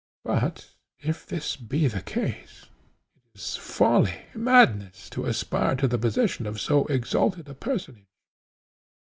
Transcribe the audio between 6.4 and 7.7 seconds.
of so exalted a